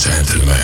gentlemen, 0.00 0.56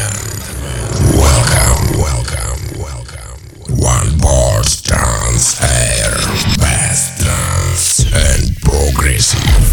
welcome, 1.13 1.99
welcome, 1.99 2.79
welcome. 2.79 3.77
One 3.77 4.17
board 4.17 4.65
dance 4.83 5.61
air, 5.61 6.17
best 6.59 7.23
dance 7.23 8.01
and 8.15 8.57
progressive. 8.63 9.66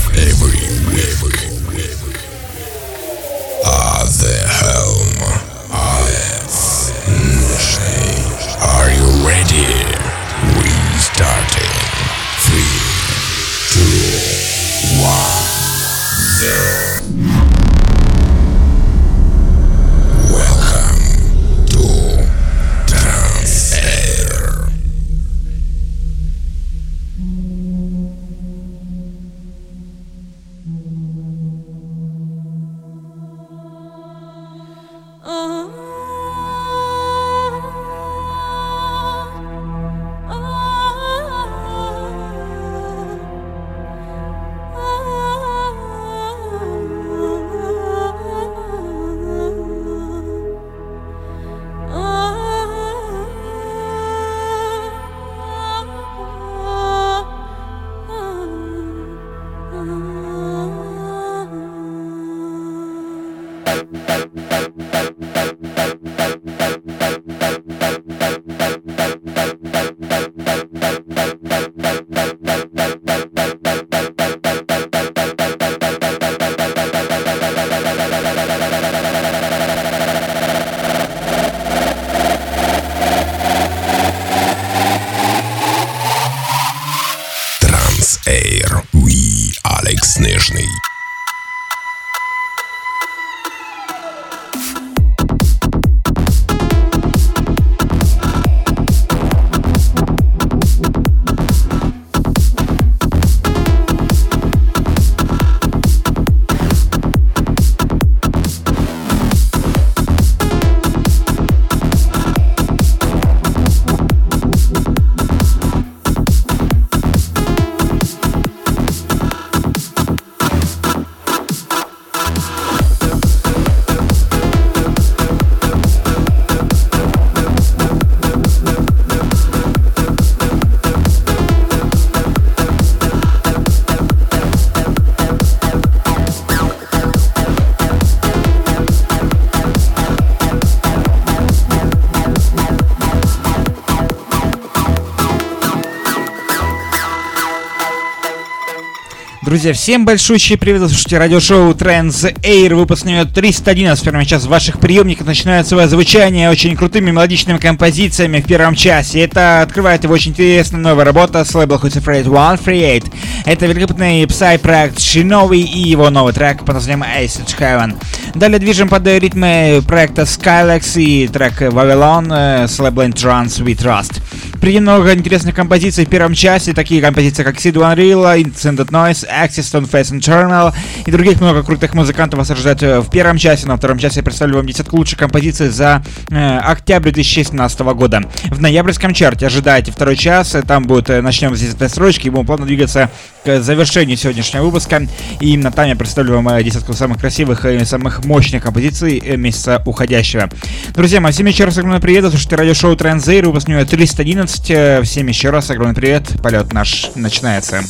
Друзья, 149.53 149.71
всем 149.73 150.03
большущий 150.03 150.57
привет, 150.57 150.81
слушайте 150.81 151.19
радиошоу 151.19 151.73
Trends 151.73 152.33
Air, 152.41 152.73
выпуск 152.73 153.05
номер 153.05 153.27
311, 153.27 154.03
прямо 154.03 154.25
сейчас 154.25 154.45
в 154.45 154.49
ваших 154.49 154.79
приемниках 154.79 155.27
начинает 155.27 155.67
свое 155.67 155.87
звучание 155.87 156.49
очень 156.49 156.75
крутыми 156.75 157.11
мелодичными 157.11 157.59
композициями 157.59 158.41
в 158.41 158.47
первом 158.47 158.73
часе. 158.73 159.19
Это 159.19 159.61
открывает 159.61 160.05
его 160.05 160.15
очень 160.15 160.31
интересная 160.31 160.81
новая 160.81 161.05
работа 161.05 161.45
с 161.45 161.53
лейбла 161.53 161.75
Who's 161.75 162.01
Afraid 162.01 162.23
138. 162.23 163.11
Это 163.45 163.67
великолепный 163.67 164.25
псай-проект 164.25 164.97
Shinobi 164.97 165.59
и 165.59 165.87
его 165.87 166.09
новый 166.09 166.33
трек 166.33 166.65
под 166.65 166.73
названием 166.73 167.03
Acid 167.03 167.55
Heaven. 167.55 167.95
Далее 168.33 168.57
движем 168.57 168.89
под 168.89 169.05
ритмы 169.05 169.83
проекта 169.87 170.23
Skylex 170.23 170.99
и 170.99 171.27
трек 171.27 171.61
Babylon 171.61 172.67
с 172.67 172.79
лейбла 172.79 173.03
Trans 173.09 173.63
We 173.63 173.77
Trust. 173.77 174.19
Впереди 174.55 174.79
много 174.79 175.13
интересных 175.13 175.53
композиций 175.53 176.05
в 176.05 176.09
первом 176.09 176.33
часе, 176.33 176.73
такие 176.73 177.01
композиции 177.01 177.43
как 177.43 177.57
Sid 177.57 177.73
Unreal, 177.73 178.41
Incended 178.41 178.89
Noise, 178.91 179.27
Axis, 179.43 179.63
Stone 179.63 179.89
Face 179.89 180.11
Internal 180.11 180.73
и 181.05 181.11
других 181.11 181.39
много 181.41 181.63
крутых 181.63 181.93
музыкантов 181.93 182.39
вас 182.39 182.51
ожидает 182.51 182.83
э, 182.83 182.99
в 182.99 183.09
первом 183.09 183.37
часе. 183.37 183.67
На 183.67 183.77
втором 183.77 183.97
часе 183.97 184.19
я 184.19 184.23
представлю 184.23 184.57
вам 184.57 184.67
десятку 184.67 184.97
лучших 184.97 185.19
композиций 185.19 185.69
за 185.69 186.03
э, 186.29 186.57
октябрь 186.57 187.11
2017 187.11 187.79
года. 187.81 188.23
В 188.45 188.61
ноябрьском 188.61 189.13
чарте 189.13 189.47
ожидайте 189.47 189.91
второй 189.91 190.15
час, 190.15 190.55
там 190.67 190.83
будет, 190.83 191.09
э, 191.09 191.21
начнем 191.21 191.55
с 191.55 191.59
10 191.59 191.89
строчки 191.89 192.27
и 192.27 192.29
будем 192.29 192.45
плавно 192.45 192.65
двигаться 192.65 193.09
к 193.43 193.61
завершению 193.61 194.17
сегодняшнего 194.17 194.63
выпуска. 194.63 195.07
И 195.39 195.53
именно 195.53 195.71
там 195.71 195.87
я 195.87 195.95
представлю 195.95 196.35
вам 196.35 196.49
э, 196.49 196.63
десятку 196.63 196.93
самых 196.93 197.19
красивых 197.19 197.65
и 197.65 197.83
самых 197.85 198.25
мощных 198.25 198.63
композиций 198.63 199.19
месяца 199.37 199.81
уходящего. 199.85 200.49
Друзья 200.93 201.19
мои, 201.21 201.31
всем 201.31 201.45
еще 201.45 201.65
раз 201.65 201.77
огромный 201.77 201.99
привет, 201.99 202.25
слушайте 202.29 202.55
радиошоу 202.55 202.95
Транзейр, 202.95 203.45
выпуск 203.45 203.67
311 203.67 204.33
11. 204.33 205.05
Всем 205.05 205.27
еще 205.27 205.49
раз 205.49 205.69
огромный 205.69 205.95
привет. 205.95 206.23
Полет 206.41 206.73
наш 206.73 207.11
начинается. 207.15 207.83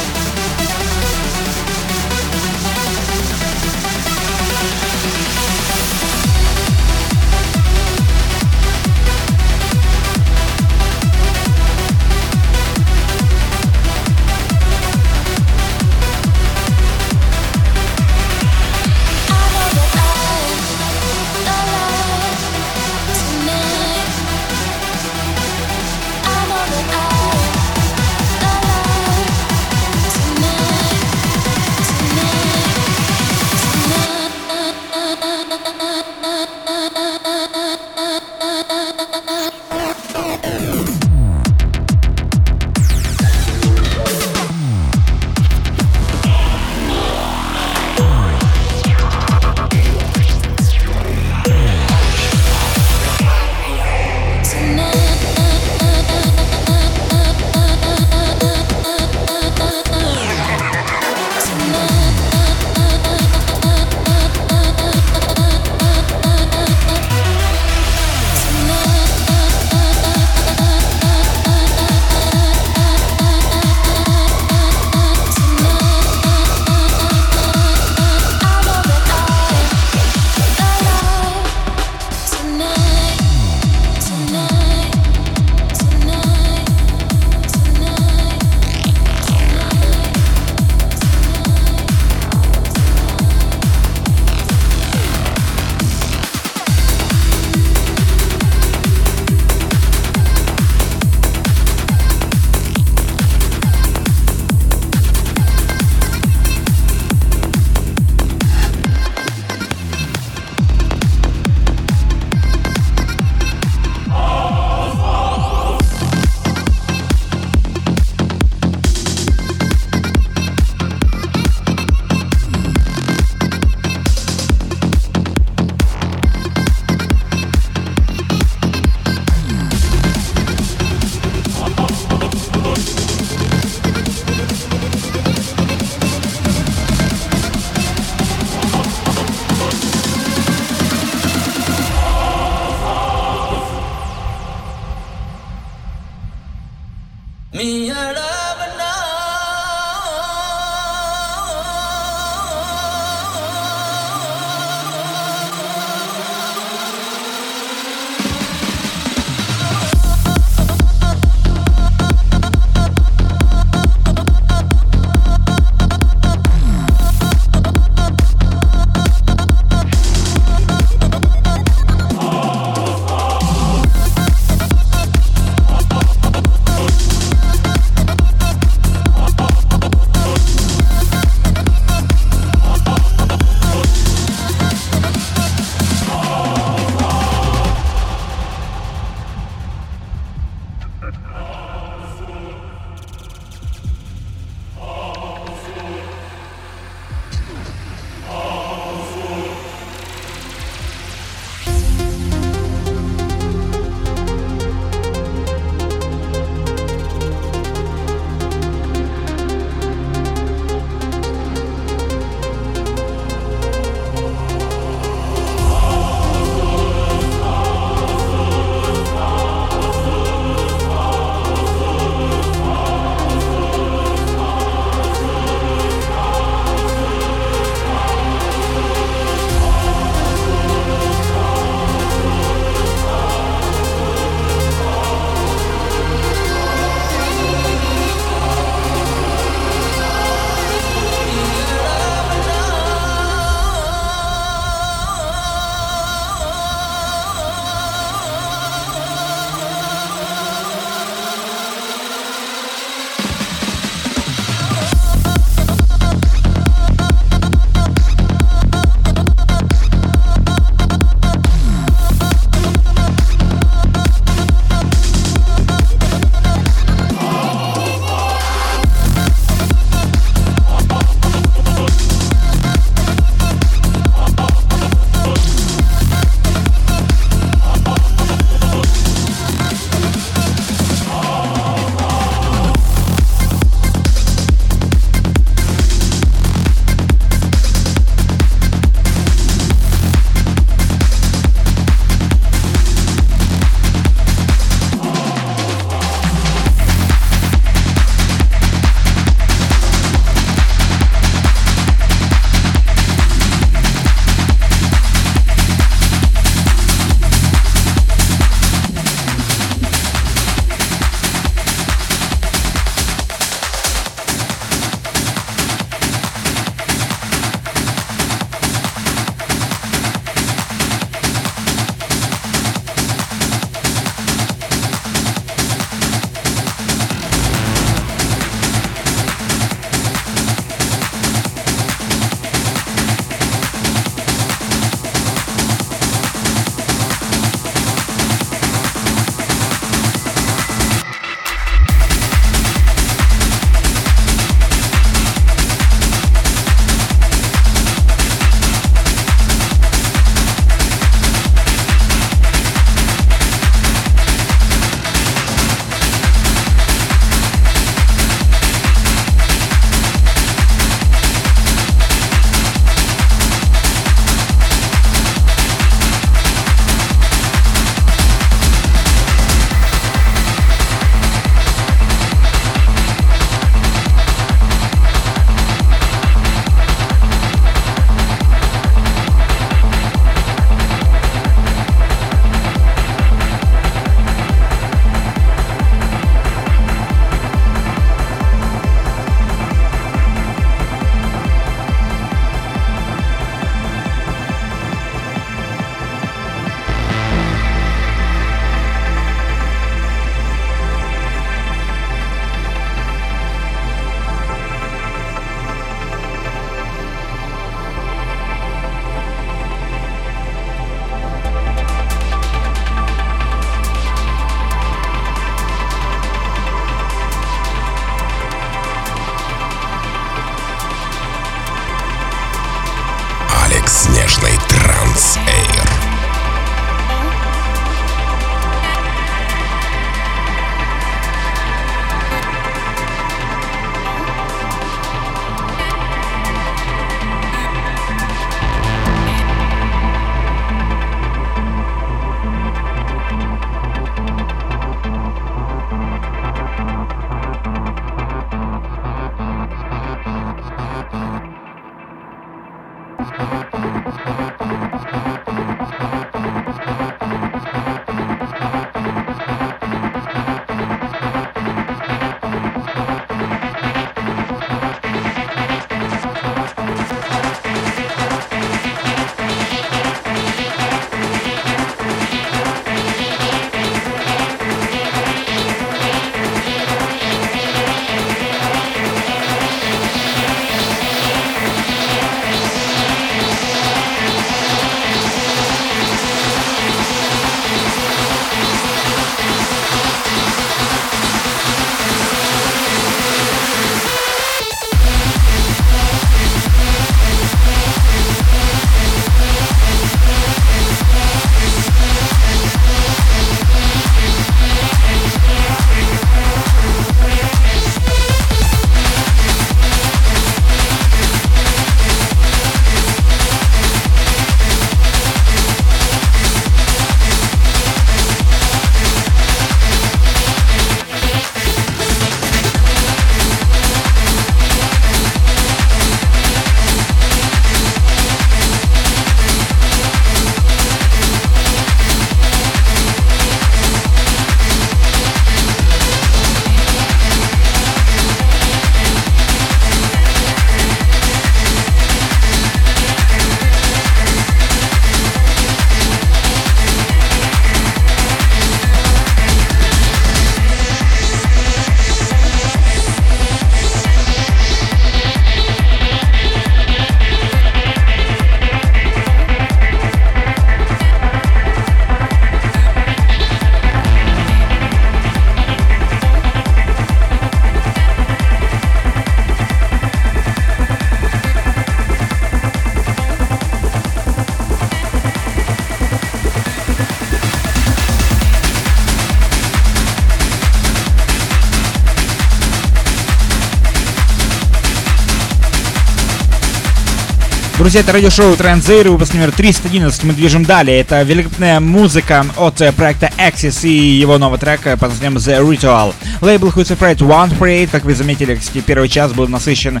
Друзья, 587.94 588.10
это 588.10 588.12
радиошоу 588.12 588.56
Транзейр, 588.56 589.08
выпуск 589.08 589.34
номер 589.34 589.52
311. 589.52 590.24
Мы 590.24 590.32
движем 590.32 590.64
далее. 590.64 590.98
Это 590.98 591.22
великолепная 591.22 591.78
музыка 591.78 592.44
от 592.56 592.80
э, 592.80 592.90
проекта 592.90 593.30
Axis 593.38 593.88
и 593.88 593.92
его 593.92 594.36
новый 594.36 594.58
трек 594.58 594.84
э, 594.88 594.96
под 594.96 595.10
названием 595.10 595.36
The 595.36 595.60
Ritual. 595.64 596.12
Лейбл 596.40 596.70
Who's 596.70 596.90
Afraid 596.90 597.18
One 597.18 597.56
Parade, 597.56 597.88
как 597.92 598.04
вы 598.04 598.16
заметили, 598.16 598.56
кстати, 598.56 598.82
первый 598.84 599.08
час 599.08 599.32
был 599.32 599.46
насыщен 599.46 600.00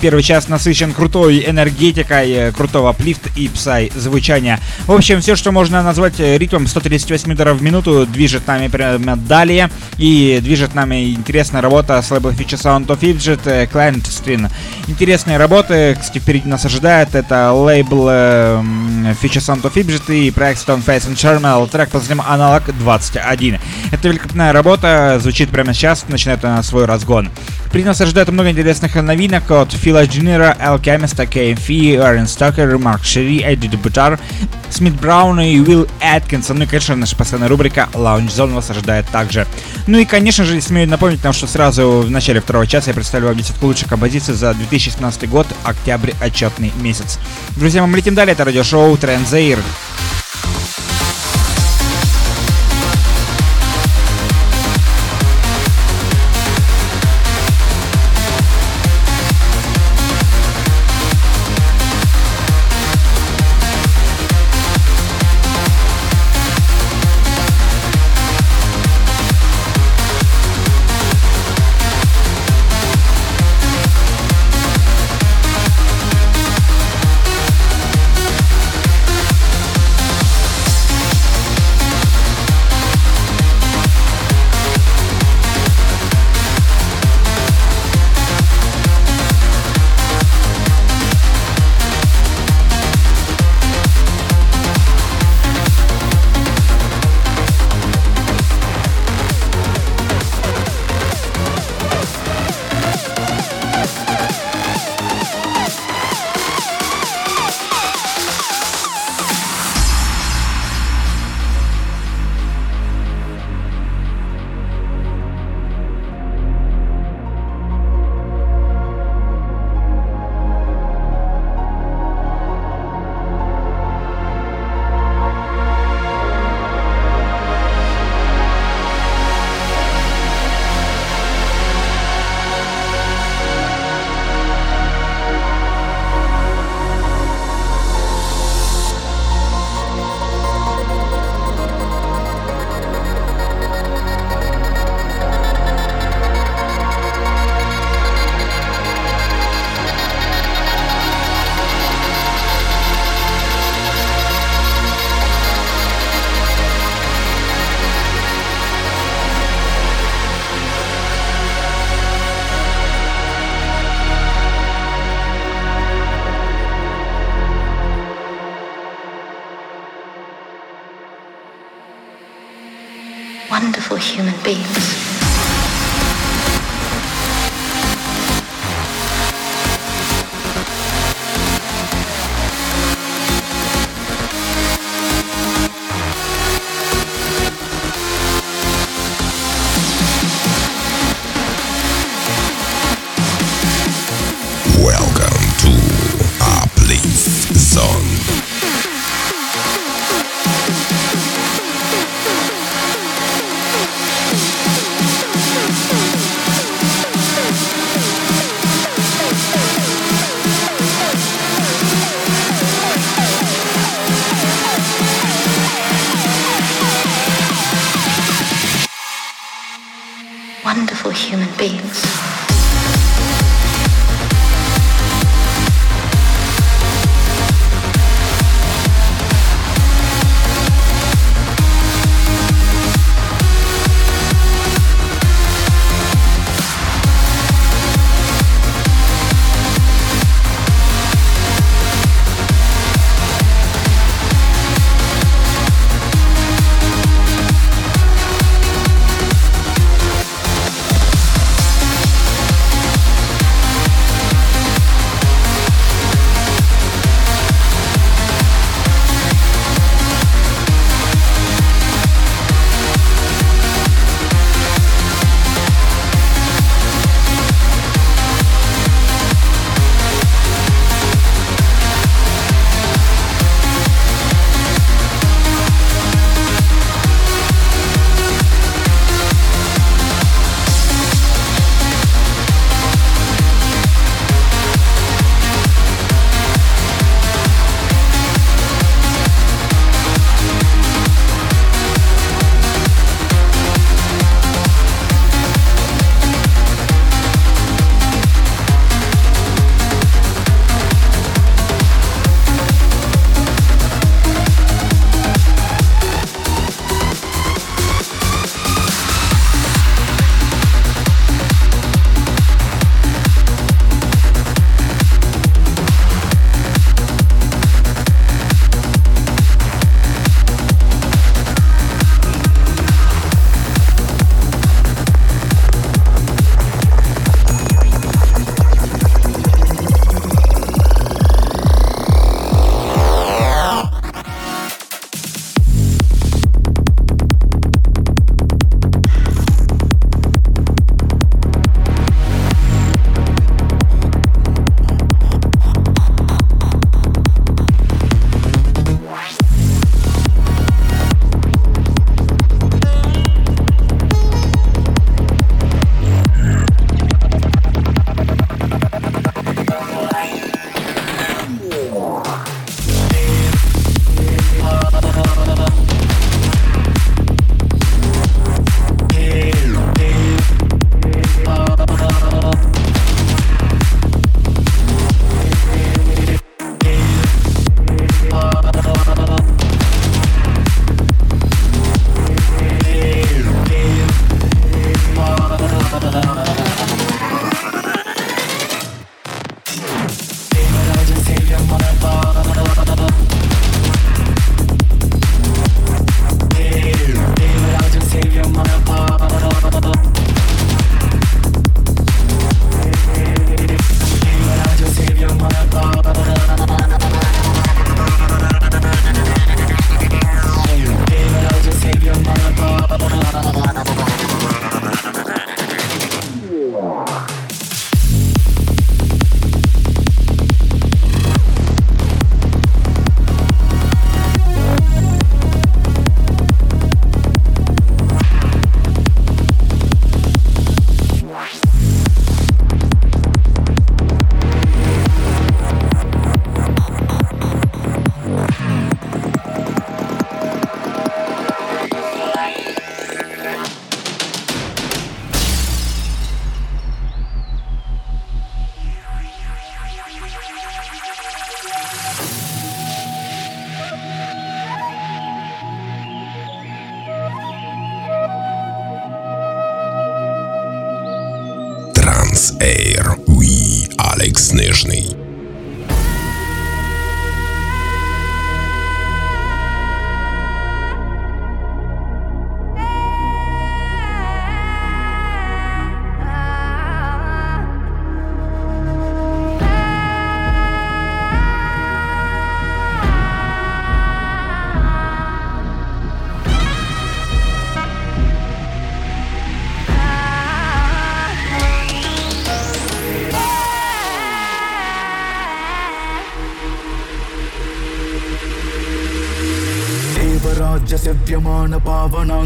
первый 0.00 0.22
час 0.22 0.48
насыщен 0.48 0.92
крутой 0.92 1.44
энергетикой, 1.46 2.30
э, 2.30 2.52
крутого 2.52 2.92
плифт 2.92 3.28
и 3.36 3.48
псай 3.48 3.90
звучания. 3.94 4.60
В 4.86 4.92
общем, 4.92 5.20
все, 5.20 5.36
что 5.36 5.52
можно 5.52 5.82
назвать 5.82 6.20
э, 6.20 6.36
ритмом 6.38 6.66
138 6.66 7.32
ударов 7.32 7.58
в 7.58 7.62
минуту, 7.62 8.06
движет 8.06 8.46
нами 8.46 8.68
прямо 8.68 9.16
далее. 9.16 9.70
И 9.96 10.40
движет 10.42 10.74
нами 10.74 11.12
интересная 11.12 11.62
работа 11.62 12.00
с 12.02 12.10
лейбл 12.10 12.30
Feature 12.30 12.60
Sound 12.60 12.86
of 12.86 13.00
Fidget, 13.00 13.70
Client 13.70 14.04
String. 14.04 14.50
Интересные 14.86 15.38
работы, 15.38 15.96
кстати, 15.98 16.18
впереди 16.18 16.48
нас 16.48 16.64
ожидает. 16.64 17.14
Это 17.14 17.52
лейбл 17.52 18.08
э, 18.10 18.60
Feature 19.22 19.40
Sound 19.40 19.62
of 19.62 19.72
Fidget 19.72 20.14
и 20.14 20.30
проект 20.30 20.66
Stone 20.66 20.84
Face 20.84 21.08
and 21.08 21.16
Charmel. 21.16 21.68
Трек 21.68 21.90
под 21.90 22.02
названием 22.02 22.24
Analog 22.26 22.72
21. 22.78 23.58
Это 23.90 24.08
великолепная 24.08 24.52
работа, 24.52 25.18
звучит 25.20 25.50
прямо 25.50 25.74
сейчас, 25.74 26.06
начинает 26.08 26.44
она 26.44 26.62
свой 26.62 26.84
разгон. 26.84 27.30
Впереди 27.68 27.86
нас 27.86 28.00
ожидает 28.00 28.28
много 28.30 28.50
интересных 28.50 28.94
новинок 28.94 29.50
от 29.50 29.72
Фила 29.72 30.06
Джиннера, 30.06 30.56
Alchemist, 30.58 31.16
KFE, 31.16 31.96
Aaron 31.96 32.26
Стокер, 32.26 32.78
Марк 32.78 33.04
Шери, 33.04 33.42
Эдди 33.42 33.68
Дебутар, 33.68 34.18
Смит 34.70 34.94
Браун 34.94 35.38
и 35.38 35.60
Уилл 35.60 35.86
Эткинсон. 36.00 36.56
Ну 36.56 36.64
и, 36.64 36.66
конечно, 36.66 36.96
наша 36.96 37.14
постоянная 37.14 37.50
рубрика 37.50 37.90
Lounge 37.92 38.28
Zone 38.28 38.54
вас 38.54 38.70
ожидает 38.70 39.06
также. 39.08 39.46
Ну 39.86 39.98
и, 39.98 40.06
конечно 40.06 40.44
же, 40.44 40.58
смею 40.62 40.88
напомнить 40.88 41.22
нам, 41.22 41.34
что 41.34 41.46
сразу 41.46 42.02
в 42.06 42.10
начале 42.10 42.40
второго 42.40 42.66
часа 42.66 42.88
я 42.88 42.94
представлю 42.94 43.28
вам 43.28 43.36
10 43.36 43.62
лучших 43.62 43.88
композиций 43.88 44.32
за 44.32 44.54
2017 44.54 45.28
год, 45.28 45.46
октябрь, 45.62 46.12
отчетный 46.22 46.72
месяц. 46.80 47.18
Друзья, 47.56 47.86
мы 47.86 47.98
летим 47.98 48.14
далее, 48.14 48.32
это 48.32 48.46
радиошоу 48.46 48.96
Транзейр. 48.96 49.58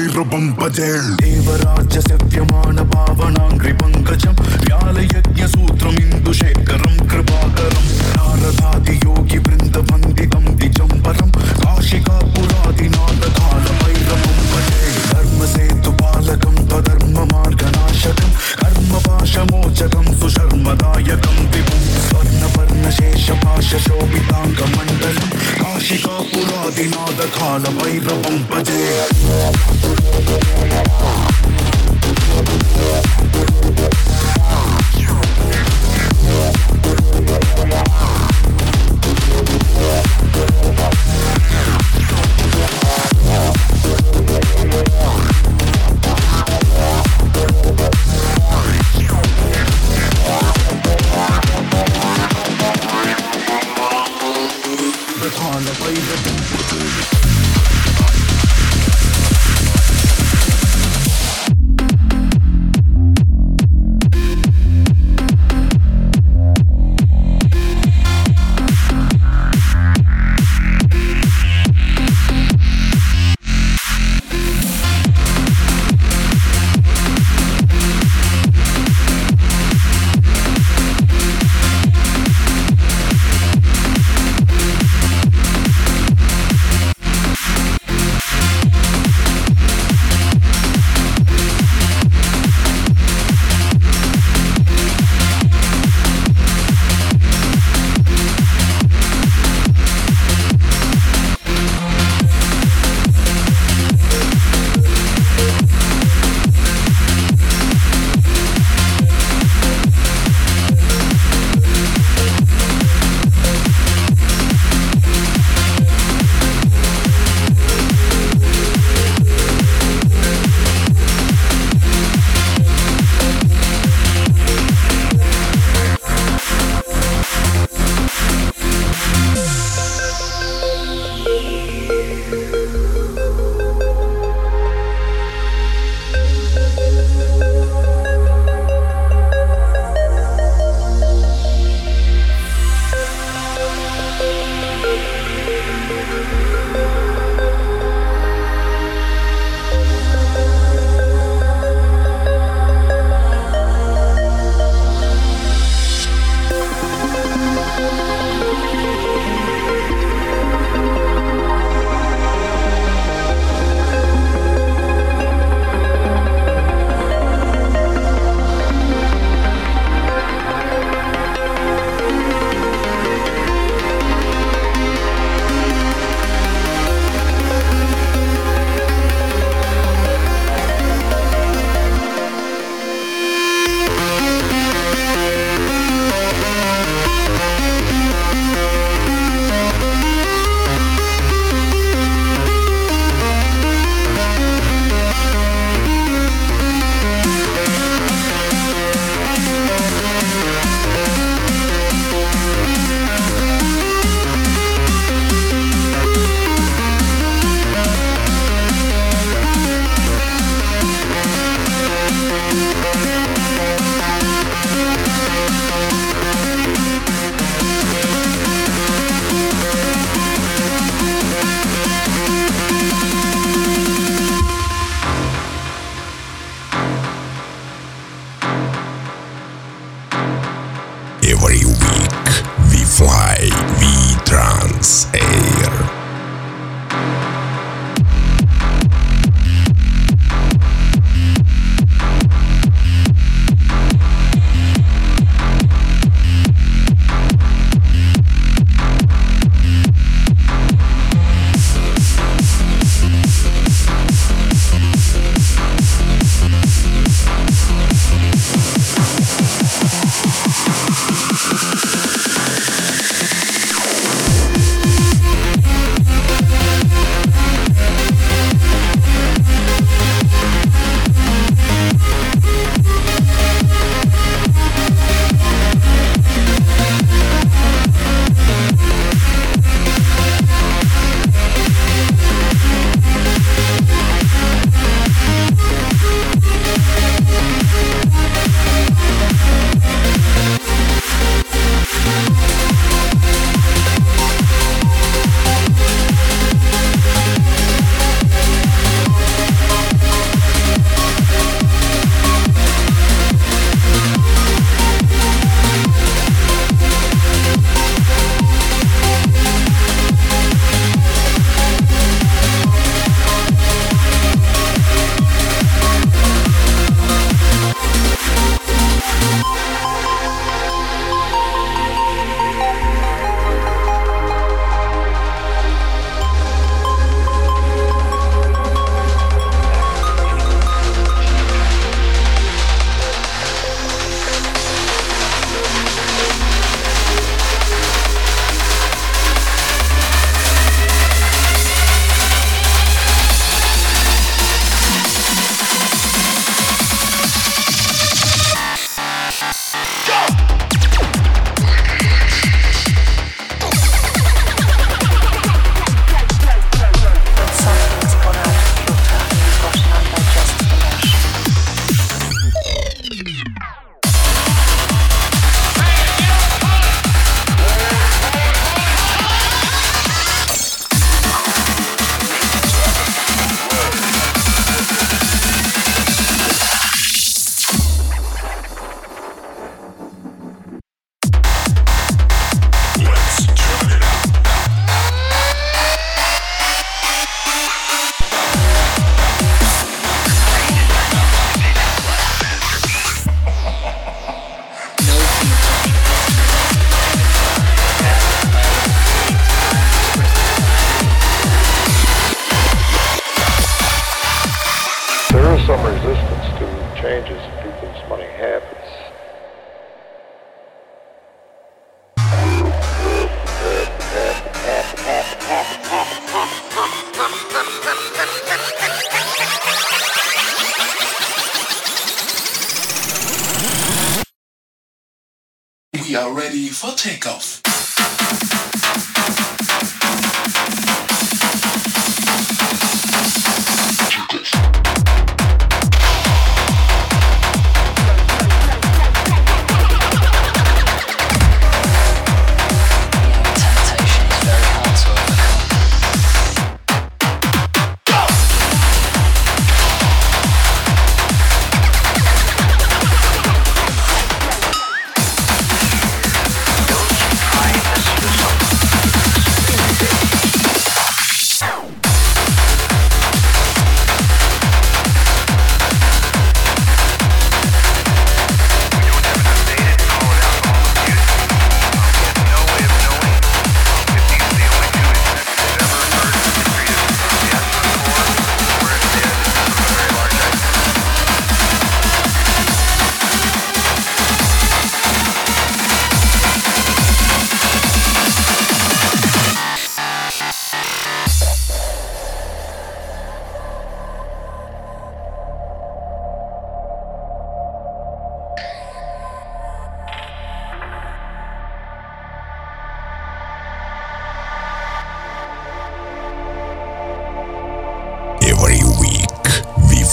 ैरवं 0.00 0.44
पचेत् 0.56 1.20
देवराज्यमानभावनां 1.20 3.52
व्यालयज्ञसूत्रमिन्दुशेखरं 4.64 6.96
कृपाकरं 7.08 7.84
कालदातियोगिवृन्दपन्दितं 8.16 10.44
दिजम्बरं 10.56 11.30
काशिकापुरादिनादकालभैरवं 11.60 14.38
भजे। 14.52 14.82
कर्मसेतुपालकं 15.12 16.56
त्वधर्ममार्गनाशकं 16.68 18.30
कर्मपाशमोचकं 18.62 20.06
सुशर्मदायकं। 20.20 21.36
शेष 22.90 23.26
पाशशोभिताङ्गमण्डलम् 23.42 25.34
काशिका 25.60 26.16
पुरादिनादखाल 26.30 27.64
भैरवं 27.78 28.36
भजे। 28.50 28.84
Thank 33.80 34.09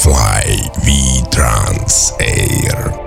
fly, 0.08 0.72
we 0.86 1.22
trans 1.32 2.14
air. 2.22 3.07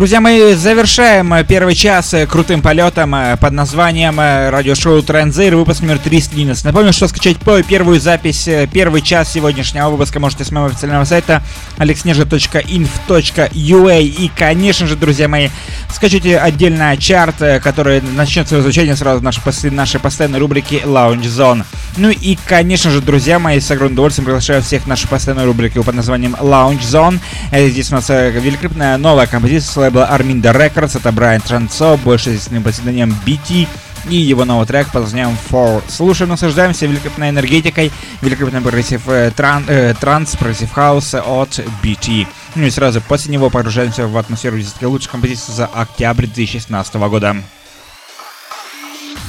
Друзья 0.00 0.20
мои, 0.22 0.54
завершаем 0.54 1.34
э, 1.34 1.44
первый 1.44 1.74
час 1.74 2.14
э, 2.14 2.26
крутым 2.26 2.62
полетом 2.62 3.14
э, 3.14 3.36
под 3.36 3.52
названием 3.52 4.18
радиошоу 4.18 5.02
Транзейр, 5.02 5.56
выпуск 5.56 5.82
номер 5.82 5.98
311. 5.98 6.64
Напомню, 6.64 6.94
что 6.94 7.06
скачать 7.06 7.36
по 7.36 7.62
первую 7.62 8.00
запись, 8.00 8.48
первый 8.72 9.02
час 9.02 9.30
сегодняшнего 9.30 9.90
выпуска 9.90 10.18
можете 10.18 10.46
с 10.46 10.52
моего 10.52 10.68
официального 10.68 11.04
сайта 11.04 11.42
alexneža.inf.ua 11.76 14.02
и, 14.02 14.30
конечно 14.34 14.86
же, 14.86 14.96
друзья 14.96 15.28
мои, 15.28 15.50
скачайте 15.92 16.38
отдельно 16.38 16.96
чарт, 16.96 17.36
который 17.62 18.00
начнет 18.00 18.48
свое 18.48 18.62
звучание 18.62 18.96
сразу 18.96 19.20
в 19.20 19.22
нашей, 19.22 19.70
нашей 19.70 20.00
постоянной 20.00 20.38
рубрики 20.38 20.80
Lounge 20.82 21.24
Zone. 21.24 21.66
Ну 22.00 22.08
и, 22.08 22.38
конечно 22.46 22.90
же, 22.90 23.02
друзья 23.02 23.38
мои, 23.38 23.60
с 23.60 23.70
огромным 23.70 23.92
удовольствием 23.92 24.24
приглашаю 24.24 24.62
всех 24.62 24.84
в 24.84 24.86
нашу 24.86 25.06
постоянную 25.06 25.46
рубрику 25.46 25.82
под 25.82 25.94
названием 25.94 26.34
Lounge 26.34 26.80
Zone. 26.80 27.20
Э, 27.52 27.68
Здесь 27.68 27.92
у 27.92 27.96
нас 27.96 28.08
э, 28.08 28.30
великолепная 28.30 28.96
новая 28.96 29.26
композиция 29.26 29.70
с 29.70 29.76
лейбла 29.76 30.08
Armind 30.10 30.50
Records. 30.56 30.96
Это 30.96 31.12
Брайан 31.12 31.42
Трансо, 31.42 31.98
больше 31.98 32.30
известный 32.30 32.62
под 32.62 32.72
псевдонимом 32.72 33.14
BT. 33.26 33.68
И 34.08 34.16
его 34.16 34.46
новый 34.46 34.66
трек 34.66 34.90
под 34.90 35.02
названием 35.02 35.36
Four. 35.50 35.82
Слушаем, 35.90 36.30
наслаждаемся 36.30 36.86
великолепной 36.86 37.28
энергетикой, 37.28 37.92
великолепный 38.22 38.62
progressive 38.62 39.06
э, 39.06 39.30
тран, 39.36 39.64
э, 39.68 39.92
транс, 40.00 40.36
progressive 40.36 40.72
house 40.72 41.12
от 41.12 41.60
BT. 41.82 42.26
Ну 42.54 42.64
и 42.64 42.70
сразу 42.70 43.02
после 43.02 43.30
него 43.30 43.50
погружаемся 43.50 44.06
в 44.06 44.16
атмосферу 44.16 44.58
десятки 44.58 44.86
лучших 44.86 45.10
композиций 45.10 45.52
за 45.52 45.66
октябрь 45.66 46.24
2016 46.24 46.94
года. 46.94 47.36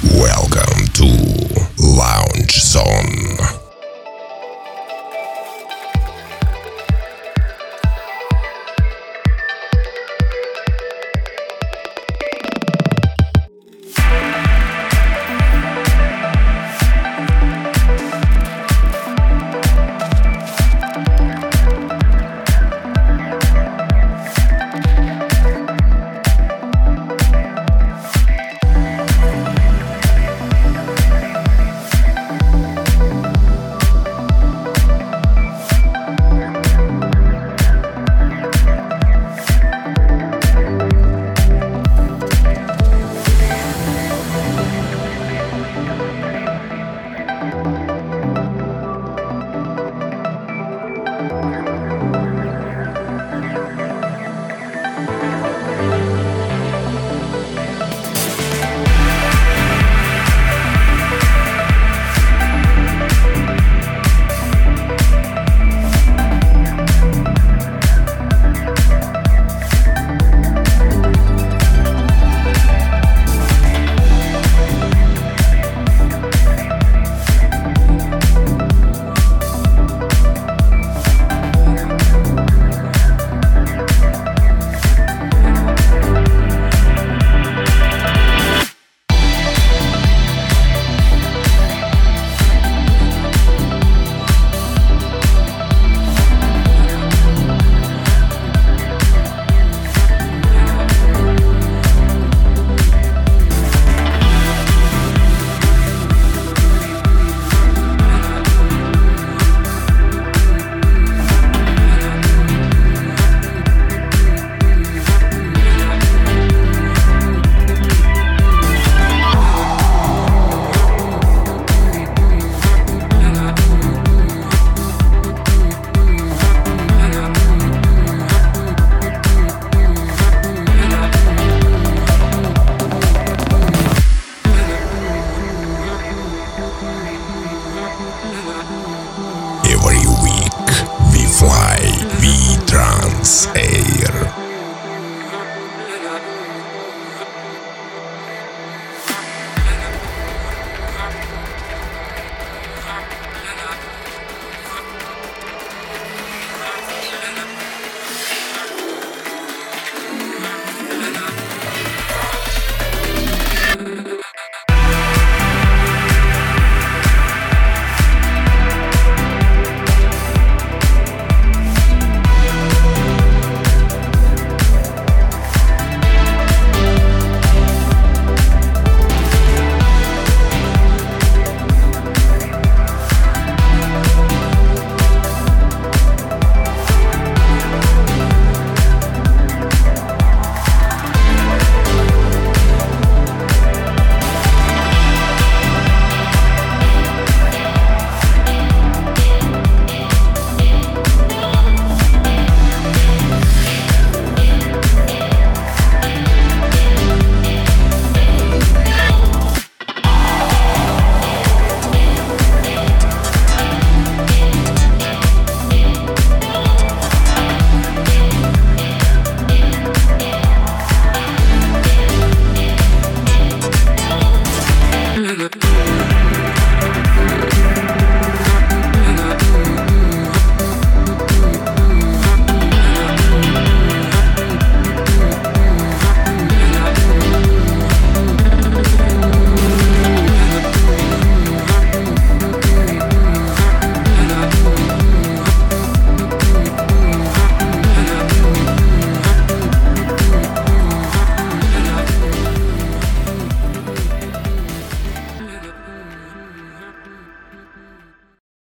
Welcome 0.04 0.88
to 0.94 1.06
Lounge 1.78 2.61
Zone. 2.72 3.61